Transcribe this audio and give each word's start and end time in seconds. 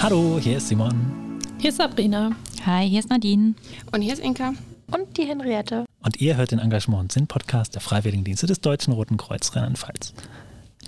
Hallo, 0.00 0.38
hier 0.40 0.58
ist 0.58 0.68
Simon. 0.68 1.40
Hier 1.58 1.70
ist 1.70 1.78
Sabrina. 1.78 2.30
Hi, 2.64 2.88
hier 2.88 3.00
ist 3.00 3.10
Nadine. 3.10 3.54
Und 3.90 4.00
hier 4.00 4.12
ist 4.12 4.22
Inka. 4.22 4.54
Und 4.92 5.16
die 5.16 5.24
Henriette. 5.24 5.86
Und 6.04 6.20
ihr 6.20 6.36
hört 6.36 6.52
den 6.52 6.60
Engagement 6.60 7.00
und 7.02 7.12
Sinn-Podcast 7.12 7.74
der 7.74 7.80
Freiwilligendienste 7.80 8.46
des 8.46 8.60
Deutschen 8.60 8.92
Roten 8.92 9.16
Kreuz 9.16 9.56
Rheinland-Pfalz. 9.56 10.14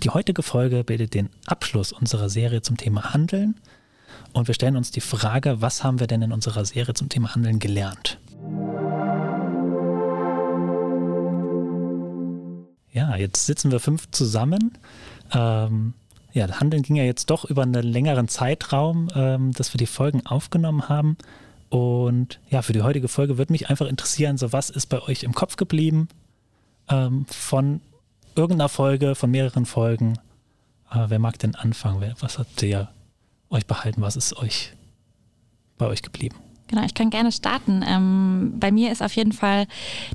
Die 0.01 0.09
heutige 0.11 0.43
Folge 0.43 0.85
bildet 0.85 1.13
den 1.13 1.29
Abschluss 1.45 1.91
unserer 1.91 2.29
Serie 2.29 2.61
zum 2.61 2.77
Thema 2.77 3.13
Handeln. 3.13 3.55
Und 4.31 4.47
wir 4.47 4.55
stellen 4.55 4.77
uns 4.77 4.91
die 4.91 5.01
Frage, 5.01 5.61
was 5.61 5.83
haben 5.83 5.99
wir 5.99 6.07
denn 6.07 6.21
in 6.21 6.31
unserer 6.31 6.63
Serie 6.63 6.93
zum 6.93 7.09
Thema 7.09 7.35
Handeln 7.35 7.59
gelernt? 7.59 8.17
Ja, 12.93 13.17
jetzt 13.17 13.45
sitzen 13.45 13.71
wir 13.71 13.81
fünf 13.81 14.09
zusammen. 14.11 14.77
Ähm, 15.33 15.95
ja, 16.33 16.47
das 16.47 16.59
Handeln 16.59 16.83
ging 16.83 16.95
ja 16.95 17.03
jetzt 17.03 17.29
doch 17.29 17.45
über 17.45 17.63
einen 17.63 17.83
längeren 17.83 18.27
Zeitraum, 18.27 19.09
ähm, 19.15 19.51
dass 19.51 19.73
wir 19.73 19.77
die 19.77 19.85
Folgen 19.85 20.25
aufgenommen 20.25 20.89
haben. 20.89 21.17
Und 21.69 22.39
ja, 22.49 22.61
für 22.61 22.73
die 22.73 22.81
heutige 22.81 23.07
Folge 23.07 23.37
würde 23.37 23.53
mich 23.53 23.69
einfach 23.69 23.87
interessieren, 23.87 24.37
so 24.37 24.51
was 24.51 24.69
ist 24.69 24.87
bei 24.87 25.01
euch 25.01 25.23
im 25.23 25.33
Kopf 25.33 25.55
geblieben 25.55 26.07
ähm, 26.89 27.25
von 27.27 27.81
irgendeiner 28.35 28.69
Folge, 28.69 29.15
von 29.15 29.31
mehreren 29.31 29.65
Folgen. 29.65 30.13
Äh, 30.91 31.05
wer 31.07 31.19
mag 31.19 31.39
denn 31.39 31.55
anfangen? 31.55 32.13
Was 32.19 32.37
habt 32.37 32.61
ihr 32.63 32.89
euch 33.49 33.65
behalten? 33.65 34.01
Was 34.01 34.15
ist 34.15 34.35
euch 34.37 34.73
bei 35.77 35.87
euch 35.87 36.01
geblieben? 36.01 36.35
Genau, 36.71 36.85
ich 36.85 36.93
kann 36.93 37.09
gerne 37.09 37.33
starten. 37.33 37.83
Ähm, 37.85 38.53
bei 38.57 38.71
mir 38.71 38.93
ist 38.93 39.03
auf 39.03 39.13
jeden 39.17 39.33
Fall 39.33 39.67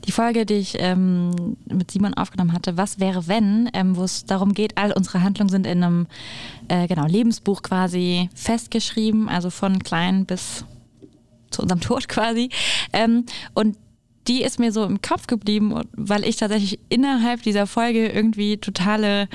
die 0.07 0.13
Folge, 0.13 0.47
die 0.47 0.55
ich 0.55 0.77
ähm, 0.79 1.57
mit 1.71 1.91
Simon 1.91 2.15
aufgenommen 2.15 2.55
hatte, 2.55 2.79
Was 2.79 2.99
wäre 2.99 3.29
wenn, 3.29 3.69
ähm, 3.75 3.95
wo 3.95 4.05
es 4.05 4.25
darum 4.25 4.55
geht, 4.55 4.79
all 4.79 4.91
unsere 4.93 5.23
Handlungen 5.23 5.51
sind 5.51 5.67
in 5.67 5.85
einem 5.85 6.07
äh, 6.69 6.89
genau, 6.89 7.07
Lebensbuch 7.07 7.61
quasi 7.61 8.31
festgeschrieben, 8.35 9.29
also 9.29 9.51
von 9.51 9.81
klein 9.81 10.25
bis 10.25 10.65
zu 11.51 11.61
unserem 11.61 11.81
Tod 11.83 12.09
quasi. 12.09 12.49
Ähm, 12.95 13.27
und 13.53 13.77
die 14.27 14.43
ist 14.43 14.59
mir 14.59 14.73
so 14.73 14.83
im 14.85 15.03
Kopf 15.03 15.27
geblieben, 15.27 15.83
weil 15.93 16.25
ich 16.25 16.37
tatsächlich 16.37 16.81
innerhalb 16.89 17.43
dieser 17.43 17.67
Folge 17.67 18.09
irgendwie 18.09 18.57
totale 18.57 19.29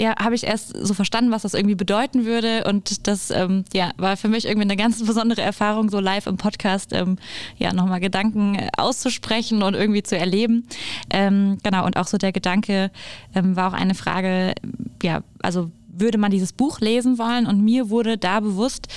ja, 0.00 0.14
habe 0.18 0.34
ich 0.34 0.44
erst 0.44 0.74
so 0.74 0.94
verstanden, 0.94 1.30
was 1.30 1.42
das 1.42 1.52
irgendwie 1.52 1.74
bedeuten 1.74 2.24
würde. 2.24 2.64
Und 2.64 3.06
das 3.06 3.30
ähm, 3.30 3.64
ja, 3.74 3.90
war 3.98 4.16
für 4.16 4.28
mich 4.28 4.46
irgendwie 4.46 4.62
eine 4.62 4.76
ganz 4.76 5.04
besondere 5.06 5.42
Erfahrung, 5.42 5.90
so 5.90 6.00
live 6.00 6.26
im 6.26 6.38
Podcast 6.38 6.94
ähm, 6.94 7.16
ja, 7.58 7.74
nochmal 7.74 8.00
Gedanken 8.00 8.58
auszusprechen 8.78 9.62
und 9.62 9.74
irgendwie 9.74 10.02
zu 10.02 10.16
erleben. 10.16 10.66
Ähm, 11.10 11.58
genau, 11.62 11.84
und 11.84 11.98
auch 11.98 12.06
so 12.06 12.16
der 12.16 12.32
Gedanke 12.32 12.90
ähm, 13.34 13.56
war 13.56 13.68
auch 13.68 13.78
eine 13.78 13.94
Frage, 13.94 14.54
ja, 15.02 15.20
also 15.42 15.70
würde 15.92 16.16
man 16.16 16.30
dieses 16.30 16.54
Buch 16.54 16.80
lesen 16.80 17.18
wollen? 17.18 17.46
Und 17.46 17.62
mir 17.62 17.90
wurde 17.90 18.16
da 18.16 18.40
bewusst, 18.40 18.88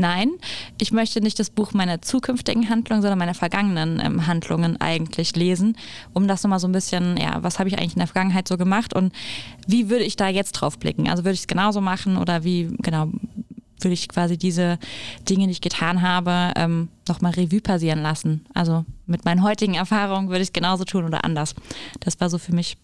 Nein, 0.00 0.30
ich 0.80 0.92
möchte 0.92 1.20
nicht 1.20 1.38
das 1.38 1.50
Buch 1.50 1.74
meiner 1.74 2.00
zukünftigen 2.00 2.70
Handlungen, 2.70 3.02
sondern 3.02 3.18
meiner 3.18 3.34
vergangenen 3.34 4.00
ähm, 4.02 4.26
Handlungen 4.26 4.80
eigentlich 4.80 5.36
lesen, 5.36 5.76
um 6.14 6.26
das 6.26 6.42
nochmal 6.42 6.58
so 6.58 6.66
ein 6.66 6.72
bisschen, 6.72 7.18
ja, 7.18 7.42
was 7.42 7.58
habe 7.58 7.68
ich 7.68 7.76
eigentlich 7.76 7.92
in 7.92 7.98
der 7.98 8.06
Vergangenheit 8.06 8.48
so 8.48 8.56
gemacht 8.56 8.94
und 8.94 9.12
wie 9.66 9.90
würde 9.90 10.04
ich 10.04 10.16
da 10.16 10.28
jetzt 10.28 10.52
drauf 10.52 10.78
blicken? 10.78 11.10
Also 11.10 11.24
würde 11.24 11.34
ich 11.34 11.40
es 11.40 11.46
genauso 11.46 11.82
machen 11.82 12.16
oder 12.16 12.44
wie, 12.44 12.70
genau, 12.78 13.08
würde 13.78 13.92
ich 13.92 14.08
quasi 14.08 14.38
diese 14.38 14.78
Dinge, 15.28 15.44
die 15.44 15.52
ich 15.52 15.60
getan 15.60 16.00
habe, 16.00 16.54
ähm, 16.56 16.88
nochmal 17.06 17.32
Revue 17.32 17.60
passieren 17.60 18.00
lassen. 18.00 18.46
Also 18.54 18.86
mit 19.06 19.26
meinen 19.26 19.42
heutigen 19.42 19.74
Erfahrungen 19.74 20.30
würde 20.30 20.40
ich 20.40 20.48
es 20.48 20.54
genauso 20.54 20.84
tun 20.84 21.04
oder 21.04 21.26
anders. 21.26 21.54
Das 22.00 22.18
war 22.20 22.30
so 22.30 22.38
für 22.38 22.54
mich 22.54 22.78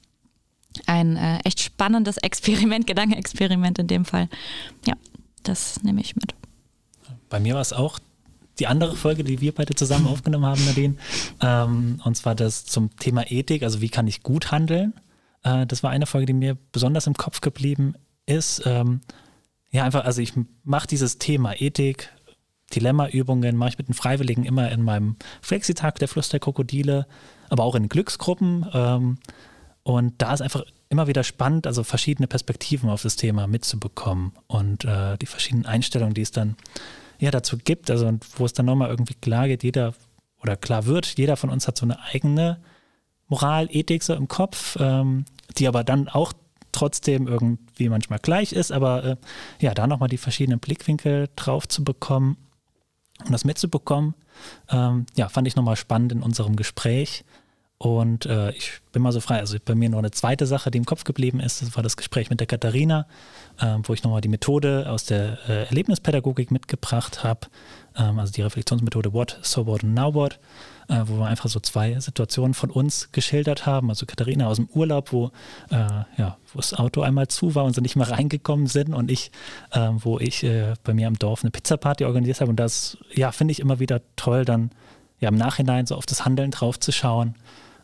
ein 0.85 1.17
äh, 1.17 1.39
echt 1.45 1.61
spannendes 1.61 2.19
Experiment, 2.19 2.87
Gedankenexperiment 2.87 3.79
in 3.79 3.87
dem 3.87 4.05
Fall. 4.05 4.29
Ja, 4.87 4.97
das 5.45 5.83
nehme 5.83 6.03
ich 6.03 6.15
mit. 6.15 6.35
Bei 7.29 7.41
mir 7.41 7.55
war 7.55 7.61
es 7.61 7.73
auch 7.73 7.99
die 8.59 8.67
andere 8.67 8.97
Folge, 8.97 9.25
die 9.25 9.41
wir 9.41 9.55
beide 9.55 9.75
zusammen 9.75 10.07
aufgenommen 10.11 10.47
haben, 10.47 10.65
Nadine. 10.65 10.97
Ähm, 11.41 12.01
und 12.05 12.17
zwar 12.17 12.35
das 12.35 12.65
zum 12.65 12.97
Thema 12.97 13.31
Ethik, 13.31 13.63
also 13.63 13.81
wie 13.81 13.89
kann 13.89 14.07
ich 14.07 14.23
gut 14.23 14.51
handeln. 14.51 14.95
Äh, 15.43 15.67
das 15.67 15.83
war 15.83 15.91
eine 15.91 16.07
Folge, 16.07 16.27
die 16.27 16.33
mir 16.33 16.57
besonders 16.73 17.07
im 17.07 17.15
Kopf 17.15 17.41
geblieben 17.41 17.95
ist. 18.27 18.63
Ähm, 18.65 19.01
ja, 19.71 19.85
einfach, 19.85 20.05
also 20.05 20.23
ich 20.23 20.33
mache 20.65 20.87
dieses 20.87 21.19
Thema 21.19 21.61
Ethik, 21.61 22.13
Dilemma-Übungen, 22.75 23.57
mache 23.57 23.71
ich 23.71 23.79
mit 23.79 23.89
den 23.89 23.95
Freiwilligen 23.95 24.45
immer 24.45 24.71
in 24.73 24.83
meinem 24.83 25.17
Flexitag 25.41 25.99
der 25.99 26.09
Fluss 26.09 26.29
der 26.29 26.41
Krokodile, 26.41 27.07
aber 27.49 27.65
auch 27.65 27.75
in 27.75 27.89
Glücksgruppen. 27.89 28.67
Ähm, 28.73 29.19
und 29.83 30.15
da 30.19 30.35
ist 30.35 30.41
einfach 30.41 30.65
immer 30.89 31.07
wieder 31.07 31.23
spannend, 31.23 31.67
also 31.67 31.85
verschiedene 31.85 32.27
Perspektiven 32.27 32.91
auf 32.91 33.03
das 33.03 33.17
Thema 33.17 33.47
mitzubekommen 33.47 34.33
und 34.47 34.85
äh, 34.85 35.17
die 35.19 35.27
verschiedenen 35.27 35.67
Einstellungen, 35.67 36.15
die 36.15 36.23
es 36.23 36.33
dann 36.33 36.57
ja 37.19 37.31
dazu 37.31 37.59
gibt, 37.59 37.91
also 37.91 38.12
wo 38.37 38.44
es 38.44 38.53
dann 38.53 38.66
nochmal 38.66 38.91
irgendwie 38.91 39.15
klar 39.15 39.49
geht, 39.49 39.62
jeder 39.62 39.94
oder 40.43 40.56
klar 40.56 40.87
wird, 40.87 41.19
jeder 41.19 41.37
von 41.37 41.50
uns 41.50 41.66
hat 41.66 41.77
so 41.78 41.87
eine 41.87 41.99
eigene 42.03 42.60
Moral, 43.28 43.69
Ethik 43.71 44.03
so 44.03 44.15
im 44.15 44.28
Kopf, 44.28 44.77
ähm, 44.81 45.25
die 45.59 45.66
aber 45.66 45.82
dann 45.82 46.09
auch 46.09 46.32
trotzdem 46.72 47.27
irgendwie 47.27 47.88
manchmal 47.88 48.19
gleich 48.19 48.53
ist, 48.53 48.71
aber 48.71 49.04
äh, 49.04 49.16
ja, 49.60 49.75
da 49.75 49.87
nochmal 49.87 50.09
die 50.09 50.19
verschiedenen 50.19 50.60
Blickwinkel 50.60 51.28
drauf 51.34 51.66
zu 51.66 51.82
bekommen 51.82 52.37
und 53.25 53.33
das 53.33 53.44
mitzubekommen, 53.44 54.15
ähm, 54.69 55.06
ja, 55.16 55.28
fand 55.28 55.48
ich 55.48 55.56
nochmal 55.56 55.77
spannend 55.77 56.12
in 56.12 56.22
unserem 56.22 56.56
Gespräch. 56.56 57.25
Und 57.79 58.25
äh, 58.25 58.53
ich 58.53 58.81
bin 58.93 59.03
mal 59.03 59.13
so 59.13 59.21
frei. 59.21 59.39
Also 59.39 59.59
bei 59.63 59.75
mir 59.75 59.91
noch 59.91 59.99
eine 59.99 60.11
zweite 60.11 60.47
Sache, 60.47 60.71
die 60.71 60.79
im 60.79 60.87
Kopf 60.87 61.05
geblieben 61.05 61.41
ist, 61.41 61.61
das 61.61 61.77
war 61.77 61.83
das 61.83 61.99
Gespräch 61.99 62.31
mit 62.31 62.41
der 62.41 62.47
Katharina, 62.47 63.07
äh, 63.61 63.77
wo 63.83 63.93
ich 63.93 64.03
nochmal 64.03 64.23
die 64.23 64.29
Methode 64.29 64.87
aus 64.89 65.05
der 65.05 65.39
äh, 65.47 65.65
Erlebnispädagogik 65.67 66.51
mitgebracht 66.51 67.23
habe. 67.23 67.49
Ähm, 67.95 68.19
also 68.19 68.33
die 68.33 68.41
Reflexionsmethode 68.41 69.13
What, 69.13 69.39
So 69.43 69.67
What 69.67 69.85
und 69.85 69.93
Now 69.93 70.15
What, 70.15 70.39
äh, 70.89 71.03
wo 71.05 71.19
wir 71.19 71.27
einfach 71.27 71.51
so 71.51 71.61
zwei 71.61 72.01
Situationen 72.01 72.55
von 72.55 72.71
uns 72.71 73.13
geschildert 73.13 73.67
haben. 73.67 73.91
Also 73.91 74.07
Katharina 74.07 74.47
aus 74.47 74.57
dem 74.57 74.71
Urlaub, 74.73 75.13
wo, 75.13 75.27
äh, 75.69 75.77
ja, 76.17 76.39
wo 76.55 76.57
das 76.57 76.73
Auto 76.73 77.03
einmal 77.03 77.29
zu 77.29 77.55
war 77.55 77.65
und 77.65 77.75
sie 77.75 77.83
nicht 77.83 77.97
mehr 77.97 78.11
reingekommen 78.11 78.69
sind 78.69 78.95
und 78.95 79.11
ich, 79.11 79.31
äh, 79.73 79.91
wo 79.93 80.19
ich 80.19 80.47
bei 80.83 80.95
mir 80.95 81.09
im 81.09 81.19
Dorf 81.19 81.43
eine 81.43 81.51
Pizzaparty 81.51 82.07
organisiert 82.07 82.41
habe. 82.41 82.49
Und 82.49 82.57
das, 82.57 82.97
ja, 83.13 83.33
finde 83.33 83.53
ich 83.53 83.61
immer 83.61 83.81
wieder 83.81 84.01
toll, 84.17 84.47
dann 84.47 84.71
ja 85.21 85.29
im 85.29 85.35
Nachhinein 85.35 85.85
so 85.85 85.95
auf 85.95 86.07
das 86.07 86.25
Handeln 86.25 86.53
drauf 86.53 86.81
zu 86.81 86.91
schauen 86.91 87.35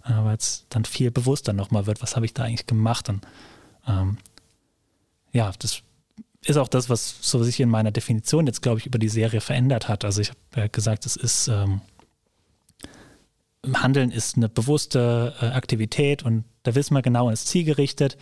äh, 0.05 0.25
weil 0.25 0.37
es 0.37 0.67
dann 0.69 0.85
viel 0.85 1.11
bewusster 1.11 1.53
nochmal 1.53 1.87
wird, 1.87 2.03
was 2.03 2.17
habe 2.17 2.27
ich 2.27 2.35
da 2.35 2.45
eigentlich 2.45 2.67
gemacht. 2.67 3.09
Und 3.09 3.27
ähm, 3.87 4.19
ja, 5.33 5.53
das 5.59 5.83
ist 6.45 6.57
auch 6.57 6.69
das, 6.69 6.89
was 6.89 7.17
so 7.21 7.43
sich 7.43 7.61
in 7.61 7.69
meiner 7.69 7.93
Definition 7.93 8.47
jetzt, 8.47 8.63
glaube 8.63 8.81
ich, 8.81 8.87
über 8.87 8.99
die 8.99 9.09
Serie 9.09 9.41
verändert 9.41 9.89
hat. 9.89 10.05
Also 10.05 10.21
ich 10.21 10.31
habe 10.31 10.39
ja 10.57 10.67
gesagt, 10.67 11.07
es 11.07 11.17
ist 11.17 11.49
ähm, 11.49 11.81
Handeln 13.75 14.11
ist 14.11 14.37
eine 14.37 14.49
bewusste 14.49 15.35
äh, 15.41 15.47
Aktivität 15.47 16.25
und 16.25 16.45
da 16.65 16.75
wissen 16.75 16.95
wir 16.95 17.03
genau 17.03 17.29
ins 17.29 17.45
Ziel 17.45 17.65
gerichtet. 17.65 18.17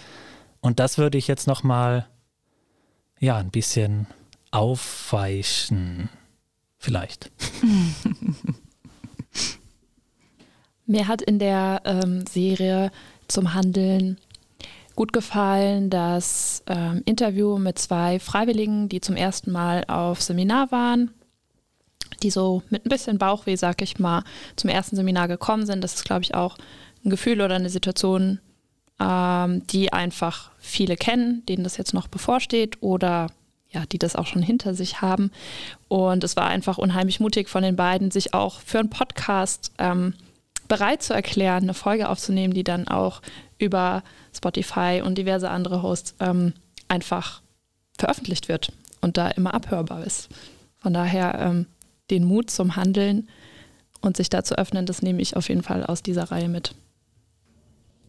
Und 0.60 0.78
das 0.78 0.98
würde 0.98 1.16
ich 1.16 1.28
jetzt 1.28 1.46
nochmal 1.46 2.06
ja, 3.18 3.36
ein 3.36 3.50
bisschen 3.50 4.06
aufweichen. 4.50 6.10
Vielleicht. 6.78 7.30
Mir 10.90 11.06
hat 11.06 11.22
in 11.22 11.38
der 11.38 11.82
ähm, 11.84 12.26
Serie 12.26 12.90
zum 13.28 13.54
Handeln 13.54 14.18
gut 14.96 15.12
gefallen 15.12 15.88
das 15.88 16.64
ähm, 16.66 17.02
Interview 17.04 17.58
mit 17.58 17.78
zwei 17.78 18.18
Freiwilligen, 18.18 18.88
die 18.88 19.00
zum 19.00 19.14
ersten 19.14 19.52
Mal 19.52 19.84
auf 19.86 20.20
Seminar 20.20 20.72
waren, 20.72 21.12
die 22.24 22.30
so 22.32 22.64
mit 22.70 22.84
ein 22.84 22.88
bisschen 22.88 23.18
Bauchweh, 23.18 23.54
sag 23.54 23.82
ich 23.82 24.00
mal, 24.00 24.24
zum 24.56 24.68
ersten 24.68 24.96
Seminar 24.96 25.28
gekommen 25.28 25.64
sind. 25.64 25.84
Das 25.84 25.94
ist, 25.94 26.04
glaube 26.04 26.22
ich, 26.22 26.34
auch 26.34 26.56
ein 27.04 27.10
Gefühl 27.10 27.40
oder 27.40 27.54
eine 27.54 27.70
Situation, 27.70 28.40
ähm, 28.98 29.64
die 29.68 29.92
einfach 29.92 30.50
viele 30.58 30.96
kennen, 30.96 31.46
denen 31.46 31.62
das 31.62 31.76
jetzt 31.76 31.94
noch 31.94 32.08
bevorsteht 32.08 32.78
oder 32.82 33.28
ja, 33.70 33.86
die 33.86 33.98
das 34.00 34.16
auch 34.16 34.26
schon 34.26 34.42
hinter 34.42 34.74
sich 34.74 35.00
haben. 35.00 35.30
Und 35.86 36.24
es 36.24 36.34
war 36.34 36.46
einfach 36.46 36.78
unheimlich 36.78 37.20
mutig 37.20 37.48
von 37.48 37.62
den 37.62 37.76
beiden, 37.76 38.10
sich 38.10 38.34
auch 38.34 38.58
für 38.58 38.80
einen 38.80 38.90
Podcast 38.90 39.70
ähm, 39.78 40.14
bereit 40.70 41.02
zu 41.02 41.12
erklären, 41.12 41.64
eine 41.64 41.74
Folge 41.74 42.08
aufzunehmen, 42.08 42.54
die 42.54 42.64
dann 42.64 42.86
auch 42.86 43.20
über 43.58 44.02
Spotify 44.32 45.02
und 45.04 45.18
diverse 45.18 45.50
andere 45.50 45.82
Hosts 45.82 46.14
ähm, 46.20 46.54
einfach 46.88 47.42
veröffentlicht 47.98 48.48
wird 48.48 48.72
und 49.00 49.16
da 49.16 49.28
immer 49.28 49.52
abhörbar 49.52 50.06
ist. 50.06 50.28
Von 50.78 50.94
daher 50.94 51.38
ähm, 51.40 51.66
den 52.10 52.24
Mut 52.24 52.50
zum 52.50 52.76
Handeln 52.76 53.28
und 54.00 54.16
sich 54.16 54.30
da 54.30 54.44
zu 54.44 54.56
öffnen, 54.56 54.86
das 54.86 55.02
nehme 55.02 55.20
ich 55.20 55.36
auf 55.36 55.48
jeden 55.48 55.64
Fall 55.64 55.84
aus 55.84 56.02
dieser 56.02 56.30
Reihe 56.30 56.48
mit. 56.48 56.74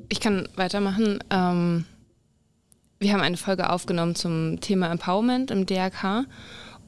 Ich 0.08 0.20
kann 0.20 0.48
weitermachen. 0.56 1.20
Ähm, 1.32 1.86
wir 3.00 3.12
haben 3.12 3.22
eine 3.22 3.38
Folge 3.38 3.72
aufgenommen 3.72 4.14
zum 4.14 4.62
Thema 4.62 4.92
Empowerment 4.92 5.50
im 5.50 5.66
DRK 5.66 6.26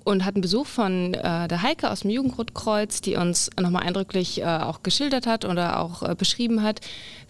und 0.03 0.25
hatten 0.25 0.41
Besuch 0.41 0.65
von 0.65 1.13
äh, 1.13 1.47
der 1.47 1.61
Heike 1.61 1.89
aus 1.89 2.01
dem 2.01 2.11
Jugendrotkreuz, 2.11 3.01
die 3.01 3.15
uns 3.15 3.49
nochmal 3.59 3.83
eindrücklich 3.83 4.41
äh, 4.41 4.45
auch 4.45 4.83
geschildert 4.83 5.27
hat 5.27 5.45
oder 5.45 5.79
auch 5.79 6.03
äh, 6.03 6.15
beschrieben 6.15 6.63
hat, 6.63 6.81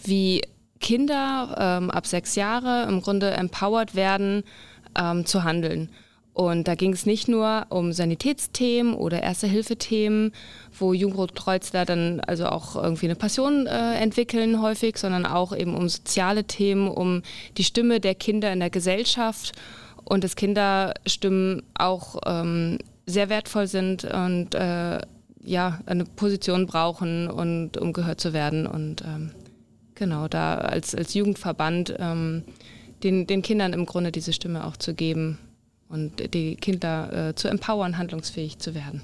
wie 0.04 0.42
Kinder 0.80 1.56
ähm, 1.58 1.90
ab 1.92 2.06
sechs 2.08 2.36
Jahre 2.36 2.84
im 2.90 3.02
Grunde 3.02 3.32
empowered 3.32 3.96
werden, 3.96 4.44
ähm, 4.98 5.26
zu 5.26 5.44
handeln. 5.44 5.90
Und 6.34 6.68
da 6.68 6.74
ging 6.74 6.94
es 6.94 7.06
nicht 7.06 7.28
nur 7.28 7.68
um 7.70 7.94
Sanitätsthemen 7.94 8.96
oder 8.96 9.22
Erste-Hilfe-Themen, 9.22 10.32
wo 10.78 10.92
Jugendrotkreuzler 10.92 11.86
dann 11.86 12.22
also 12.22 12.48
auch 12.48 12.76
irgendwie 12.76 13.06
eine 13.06 13.16
Passion 13.16 13.68
äh, 13.68 13.96
entwickeln 13.96 14.60
häufig, 14.60 14.98
sondern 14.98 15.28
auch 15.28 15.56
eben 15.56 15.76
um 15.76 15.88
soziale 15.88 16.44
Themen, 16.46 16.88
um 16.88 17.22
die 17.58 17.64
Stimme 17.64 18.00
der 18.00 18.16
Kinder 18.16 18.52
in 18.52 18.60
der 18.60 18.72
Gesellschaft 18.72 19.54
und 20.06 20.24
dass 20.24 20.36
Kinderstimmen 20.36 21.64
auch 21.74 22.20
ähm, 22.26 22.78
sehr 23.06 23.30
wertvoll 23.30 23.68
sind 23.68 24.06
und 24.06 24.56
äh, 24.56 25.00
ja, 25.44 25.80
eine 25.86 26.06
Position 26.06 26.68
brauchen 26.68 27.30
und 27.30 27.78
um 27.78 27.94
gehört 27.94 28.22
zu 28.22 28.34
werden. 28.34 28.66
Und 28.66 29.02
ähm, 29.02 29.32
genau, 29.96 30.28
da 30.28 30.56
als, 30.56 30.96
als 30.96 31.14
Jugendverband 31.14 31.96
ähm, 32.00 32.44
den, 33.04 33.28
den 33.28 33.42
Kindern 33.42 33.74
im 33.74 33.86
Grunde 33.86 34.12
diese 34.12 34.34
Stimme 34.34 34.66
auch 34.66 34.78
zu 34.78 34.94
geben 34.94 35.38
und 35.90 36.34
die 36.34 36.56
Kinder 36.56 37.30
äh, 37.30 37.36
zu 37.36 37.50
empowern, 37.50 37.98
handlungsfähig 37.98 38.60
zu 38.60 38.74
werden. 38.74 39.02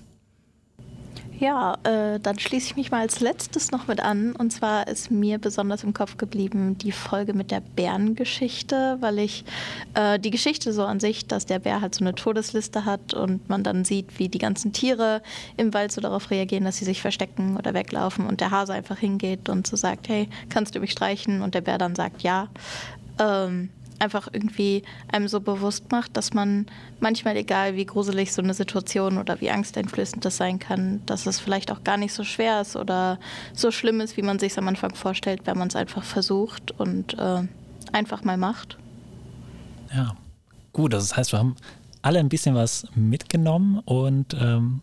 Ja, 1.40 1.78
äh, 1.84 2.20
dann 2.20 2.38
schließe 2.38 2.66
ich 2.68 2.76
mich 2.76 2.92
mal 2.92 3.00
als 3.00 3.22
letztes 3.22 3.72
noch 3.72 3.88
mit 3.88 4.02
an. 4.02 4.36
Und 4.36 4.52
zwar 4.52 4.90
ist 4.90 5.10
mir 5.10 5.38
besonders 5.38 5.86
im 5.86 5.94
Kopf 5.94 6.18
geblieben 6.18 6.78
die 6.78 6.92
Folge 6.92 7.34
mit 7.34 7.50
der 7.50 7.62
Bärengeschichte, 7.62 8.98
weil 9.00 9.20
ich 9.20 9.46
äh, 9.94 10.20
die 10.20 10.32
Geschichte 10.32 10.74
so 10.74 10.84
an 10.84 11.00
sich, 11.00 11.28
dass 11.28 11.46
der 11.46 11.60
Bär 11.60 11.80
halt 11.80 11.96
so 11.96 12.04
eine 12.04 12.14
Todesliste 12.14 12.84
hat 12.84 13.14
und 13.14 13.48
man 13.48 13.64
dann 13.64 13.86
sieht, 13.86 14.20
wie 14.20 14.28
die 14.28 14.38
ganzen 14.38 14.74
Tiere 14.74 15.22
im 15.56 15.74
Wald 15.74 15.94
so 15.94 16.02
darauf 16.02 16.30
reagieren, 16.30 16.66
dass 16.66 16.76
sie 16.76 16.86
sich 16.86 17.02
verstecken 17.02 17.56
oder 17.56 17.74
weglaufen 17.74 18.28
und 18.28 18.42
der 18.42 18.52
Hase 18.52 18.74
einfach 18.74 18.98
hingeht 18.98 19.48
und 19.48 19.66
so 19.66 19.78
sagt, 19.78 20.10
hey, 20.10 20.28
kannst 20.50 20.76
du 20.76 20.82
mich 20.82 20.92
streichen? 20.92 21.42
Und 21.42 21.56
der 21.56 21.62
Bär 21.62 21.78
dann 21.78 21.96
sagt, 21.96 22.22
ja. 22.22 22.50
Ähm, 23.18 23.70
einfach 24.00 24.28
irgendwie 24.32 24.84
einem 25.12 25.28
so 25.28 25.40
bewusst 25.40 25.92
macht, 25.92 26.16
dass 26.18 26.34
man 26.34 26.66
manchmal, 27.00 27.36
egal 27.38 27.76
wie 27.76 27.86
gruselig 27.86 28.34
so 28.34 28.42
eine 28.42 28.54
Situation 28.54 29.18
oder 29.18 29.42
wie 29.42 29.52
angsteinflößend 29.52 30.24
das 30.24 30.38
sein 30.38 30.60
kann, 30.60 31.02
dass 31.06 31.26
es 31.26 31.40
vielleicht 31.40 31.72
auch 31.72 31.84
gar 31.84 31.98
nicht 31.98 32.14
so 32.14 32.24
schwer 32.24 32.62
ist 32.62 32.76
oder 32.76 33.20
so 33.54 33.72
schlimm 33.72 34.02
ist, 34.02 34.18
wie 34.18 34.22
man 34.22 34.40
sich 34.40 34.58
am 34.58 34.68
Anfang 34.68 34.96
vorstellt, 34.96 35.42
wenn 35.46 35.58
man 35.58 35.68
es 35.68 35.76
einfach 35.76 36.04
versucht 36.04 36.72
und 36.72 37.18
äh, 37.18 37.44
einfach 37.92 38.24
mal 38.24 38.38
macht. 38.38 38.78
Ja, 39.94 40.16
gut. 40.74 40.94
Das 40.94 41.16
heißt, 41.16 41.32
wir 41.32 41.40
haben 41.40 41.56
alle 42.02 42.20
ein 42.20 42.30
bisschen 42.30 42.56
was 42.56 42.88
mitgenommen 42.96 43.80
und 43.86 44.36
ähm, 44.40 44.82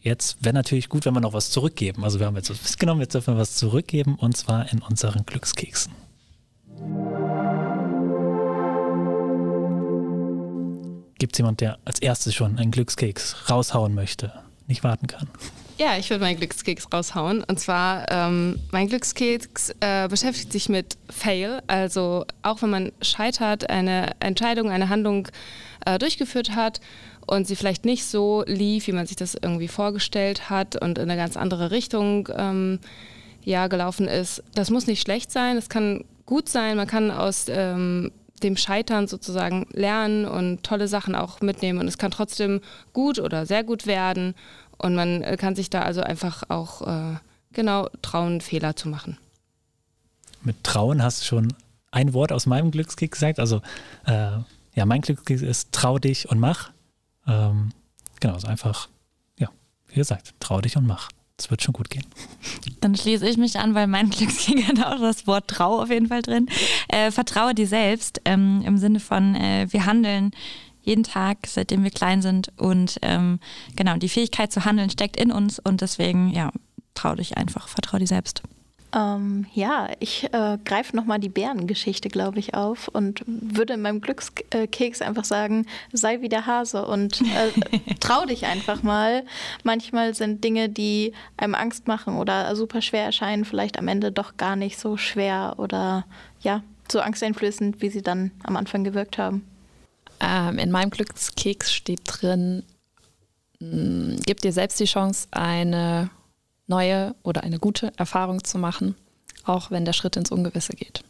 jetzt 0.00 0.42
wäre 0.44 0.54
natürlich 0.54 0.88
gut, 0.88 1.04
wenn 1.04 1.14
wir 1.14 1.20
noch 1.20 1.32
was 1.32 1.50
zurückgeben. 1.50 2.04
Also 2.04 2.18
wir 2.20 2.26
haben 2.26 2.36
jetzt 2.36 2.50
was 2.50 2.62
mitgenommen, 2.62 3.00
jetzt 3.00 3.14
dürfen 3.14 3.34
wir 3.34 3.40
was 3.40 3.56
zurückgeben 3.56 4.14
und 4.14 4.36
zwar 4.36 4.72
in 4.72 4.80
unseren 4.80 5.24
Glückskeksen. 5.26 5.92
Gibt 11.18 11.34
es 11.34 11.38
jemand, 11.38 11.60
der 11.60 11.78
als 11.84 11.98
erstes 11.98 12.34
schon 12.34 12.58
einen 12.58 12.70
Glückskeks 12.70 13.50
raushauen 13.50 13.94
möchte, 13.94 14.32
nicht 14.66 14.84
warten 14.84 15.08
kann? 15.08 15.28
Ja, 15.78 15.96
ich 15.96 16.10
würde 16.10 16.24
meinen 16.24 16.38
Glückskeks 16.38 16.92
raushauen. 16.92 17.44
Und 17.44 17.60
zwar, 17.60 18.10
ähm, 18.10 18.58
mein 18.72 18.88
Glückskeks 18.88 19.72
äh, 19.80 20.08
beschäftigt 20.08 20.52
sich 20.52 20.68
mit 20.68 20.98
Fail. 21.08 21.62
Also 21.68 22.24
auch 22.42 22.62
wenn 22.62 22.70
man 22.70 22.92
scheitert, 23.00 23.70
eine 23.70 24.12
Entscheidung, 24.18 24.70
eine 24.70 24.88
Handlung 24.88 25.28
äh, 25.86 25.98
durchgeführt 25.98 26.56
hat 26.56 26.80
und 27.26 27.46
sie 27.46 27.54
vielleicht 27.54 27.84
nicht 27.84 28.04
so 28.06 28.42
lief, 28.46 28.88
wie 28.88 28.92
man 28.92 29.06
sich 29.06 29.16
das 29.16 29.34
irgendwie 29.34 29.68
vorgestellt 29.68 30.50
hat 30.50 30.80
und 30.80 30.98
in 30.98 31.10
eine 31.10 31.20
ganz 31.20 31.36
andere 31.36 31.70
Richtung 31.70 32.28
ähm, 32.36 32.80
ja, 33.44 33.68
gelaufen 33.68 34.08
ist. 34.08 34.42
Das 34.54 34.70
muss 34.70 34.88
nicht 34.88 35.00
schlecht 35.00 35.30
sein, 35.30 35.56
es 35.56 35.68
kann 35.68 36.04
gut 36.26 36.48
sein. 36.48 36.76
Man 36.76 36.88
kann 36.88 37.12
aus 37.12 37.46
ähm, 37.48 38.10
dem 38.40 38.56
Scheitern 38.56 39.06
sozusagen 39.06 39.66
lernen 39.72 40.24
und 40.24 40.62
tolle 40.62 40.88
Sachen 40.88 41.14
auch 41.14 41.40
mitnehmen. 41.40 41.78
Und 41.78 41.88
es 41.88 41.98
kann 41.98 42.10
trotzdem 42.10 42.60
gut 42.92 43.18
oder 43.18 43.46
sehr 43.46 43.64
gut 43.64 43.86
werden. 43.86 44.34
Und 44.76 44.94
man 44.94 45.22
äh, 45.22 45.36
kann 45.36 45.56
sich 45.56 45.70
da 45.70 45.82
also 45.82 46.00
einfach 46.00 46.44
auch 46.48 46.86
äh, 46.86 47.16
genau 47.52 47.88
trauen, 48.02 48.40
Fehler 48.40 48.76
zu 48.76 48.88
machen. 48.88 49.18
Mit 50.42 50.62
Trauen 50.62 51.02
hast 51.02 51.22
du 51.22 51.24
schon 51.24 51.54
ein 51.90 52.12
Wort 52.12 52.32
aus 52.32 52.46
meinem 52.46 52.70
Glückskick 52.70 53.12
gesagt. 53.12 53.40
Also 53.40 53.60
äh, 54.06 54.38
ja, 54.74 54.86
mein 54.86 55.00
Glückskick 55.00 55.42
ist 55.42 55.72
trau 55.72 55.98
dich 55.98 56.28
und 56.28 56.38
mach. 56.38 56.70
Ähm, 57.26 57.70
genau, 58.20 58.34
also 58.34 58.46
einfach, 58.46 58.88
ja, 59.38 59.48
wie 59.88 59.96
gesagt, 59.96 60.34
trau 60.40 60.60
dich 60.60 60.76
und 60.76 60.86
mach. 60.86 61.08
Es 61.38 61.50
wird 61.50 61.62
schon 61.62 61.72
gut 61.72 61.88
gehen. 61.88 62.04
Dann 62.80 62.96
schließe 62.96 63.26
ich 63.28 63.36
mich 63.36 63.58
an, 63.58 63.74
weil 63.74 63.86
mein 63.86 64.10
Glücksking 64.10 64.66
hat 64.66 64.84
auch 64.84 64.98
das 64.98 65.26
Wort 65.26 65.48
Trau 65.48 65.80
auf 65.80 65.88
jeden 65.88 66.08
Fall 66.08 66.22
drin. 66.22 66.48
Äh, 66.88 67.12
vertraue 67.12 67.54
dir 67.54 67.68
selbst 67.68 68.20
ähm, 68.24 68.62
im 68.64 68.76
Sinne 68.76 68.98
von, 68.98 69.36
äh, 69.36 69.66
wir 69.70 69.86
handeln 69.86 70.32
jeden 70.82 71.04
Tag, 71.04 71.38
seitdem 71.46 71.84
wir 71.84 71.90
klein 71.90 72.22
sind. 72.22 72.50
Und 72.56 72.98
ähm, 73.02 73.38
genau, 73.76 73.96
die 73.96 74.08
Fähigkeit 74.08 74.52
zu 74.52 74.64
handeln 74.64 74.90
steckt 74.90 75.16
in 75.16 75.30
uns 75.30 75.58
und 75.58 75.80
deswegen, 75.80 76.30
ja, 76.30 76.50
trau 76.94 77.14
dich 77.14 77.36
einfach, 77.36 77.68
vertraue 77.68 78.00
dir 78.00 78.06
selbst. 78.06 78.42
Ähm, 78.94 79.44
ja, 79.52 79.90
ich 80.00 80.32
äh, 80.32 80.56
greife 80.64 80.96
nochmal 80.96 81.18
die 81.18 81.28
Bärengeschichte, 81.28 82.08
glaube 82.08 82.38
ich, 82.38 82.54
auf 82.54 82.88
und 82.88 83.22
würde 83.26 83.74
in 83.74 83.82
meinem 83.82 84.00
Glückskeks 84.00 85.02
einfach 85.02 85.24
sagen, 85.24 85.66
sei 85.92 86.22
wie 86.22 86.30
der 86.30 86.46
Hase 86.46 86.86
und 86.86 87.20
äh, 87.20 87.94
trau 88.00 88.24
dich 88.24 88.46
einfach 88.46 88.82
mal. 88.82 89.24
Manchmal 89.62 90.14
sind 90.14 90.42
Dinge, 90.42 90.70
die 90.70 91.12
einem 91.36 91.54
Angst 91.54 91.86
machen 91.86 92.16
oder 92.16 92.56
super 92.56 92.80
schwer 92.80 93.04
erscheinen, 93.04 93.44
vielleicht 93.44 93.78
am 93.78 93.88
Ende 93.88 94.10
doch 94.10 94.38
gar 94.38 94.56
nicht 94.56 94.78
so 94.78 94.96
schwer 94.96 95.54
oder 95.58 96.06
ja, 96.40 96.62
so 96.90 97.00
angsteinflößend, 97.00 97.82
wie 97.82 97.90
sie 97.90 98.02
dann 98.02 98.30
am 98.42 98.56
Anfang 98.56 98.84
gewirkt 98.84 99.18
haben. 99.18 99.46
Ähm, 100.20 100.58
in 100.58 100.70
meinem 100.70 100.90
Glückskeks 100.90 101.74
steht 101.74 102.00
drin, 102.06 102.64
mh, 103.60 104.16
gib 104.24 104.40
dir 104.40 104.52
selbst 104.52 104.80
die 104.80 104.86
Chance, 104.86 105.28
eine 105.30 106.08
neue 106.68 107.14
oder 107.22 107.42
eine 107.42 107.58
gute 107.58 107.92
Erfahrung 107.96 108.44
zu 108.44 108.58
machen, 108.58 108.94
auch 109.44 109.70
wenn 109.70 109.84
der 109.84 109.92
Schritt 109.92 110.16
ins 110.16 110.30
Ungewisse 110.30 110.72
geht. 110.74 111.02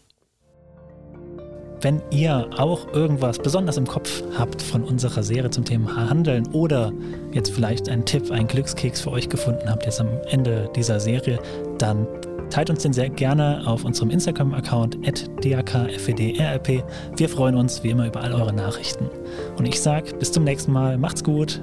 Wenn 1.80 2.02
ihr 2.10 2.50
auch 2.56 2.92
irgendwas 2.92 3.38
besonders 3.38 3.76
im 3.76 3.86
Kopf 3.86 4.22
habt 4.36 4.62
von 4.62 4.82
unserer 4.82 5.22
Serie 5.22 5.50
zum 5.50 5.64
Thema 5.64 6.10
Handeln 6.10 6.46
oder 6.48 6.92
jetzt 7.32 7.52
vielleicht 7.52 7.88
einen 7.88 8.04
Tipp, 8.04 8.32
einen 8.32 8.48
Glückskeks 8.48 9.00
für 9.00 9.12
euch 9.12 9.28
gefunden 9.28 9.70
habt, 9.70 9.84
jetzt 9.84 10.00
am 10.00 10.08
Ende 10.28 10.68
dieser 10.74 10.98
Serie, 10.98 11.38
dann 11.78 12.06
teilt 12.50 12.70
uns 12.70 12.82
den 12.82 12.92
sehr 12.92 13.10
gerne 13.10 13.62
auf 13.64 13.84
unserem 13.84 14.10
Instagram-Account 14.10 14.98
@dakfedrlp. 15.44 16.82
Wir 17.16 17.28
freuen 17.28 17.54
uns 17.54 17.84
wie 17.84 17.90
immer 17.90 18.06
über 18.06 18.22
all 18.22 18.32
eure 18.32 18.52
Nachrichten. 18.52 19.08
Und 19.56 19.66
ich 19.66 19.80
sage 19.80 20.14
bis 20.16 20.32
zum 20.32 20.42
nächsten 20.44 20.72
Mal. 20.72 20.98
Macht's 20.98 21.22
gut. 21.22 21.60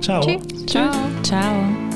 Ciao. 0.00 0.22
Tschüss. 0.22 0.66
Ciao. 0.66 0.90
Ciao. 1.22 1.91